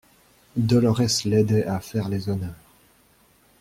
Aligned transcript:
Dolorès 0.57 1.25
l'aidait 1.25 1.67
à 1.67 1.79
faire 1.79 2.09
les 2.09 2.27
honneurs. 2.27 2.55